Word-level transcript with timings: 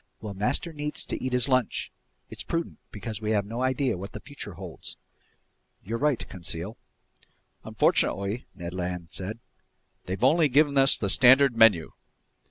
"Well, 0.19 0.33
master 0.33 0.73
needs 0.73 1.05
to 1.05 1.23
eat 1.23 1.31
his 1.31 1.47
lunch! 1.47 1.91
It's 2.27 2.41
prudent, 2.41 2.79
because 2.89 3.21
we 3.21 3.29
have 3.33 3.45
no 3.45 3.61
idea 3.61 3.99
what 3.99 4.13
the 4.13 4.19
future 4.19 4.53
holds." 4.55 4.97
"You're 5.83 5.99
right, 5.99 6.27
Conseil." 6.27 6.75
"Unfortunately," 7.63 8.47
Ned 8.55 8.73
Land 8.73 9.09
said, 9.11 9.37
"they've 10.07 10.23
only 10.23 10.49
given 10.49 10.75
us 10.75 10.97
the 10.97 11.07
standard 11.07 11.55
menu." 11.55 11.91